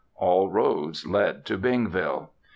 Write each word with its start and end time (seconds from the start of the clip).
All 0.15 0.49
roads 0.49 1.05
led 1.05 1.45
to 1.45 1.59
Bingville. 1.59 2.29